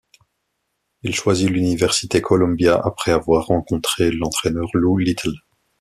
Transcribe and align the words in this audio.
Il 1.03 1.13
choisit 1.15 1.47
l'Université 1.51 2.21
Columbia 2.23 2.81
après 2.83 3.11
avoir 3.11 3.45
rencontré 3.45 4.09
l'entraineur 4.11 4.65
Lou 4.73 4.97
Little. 4.97 5.35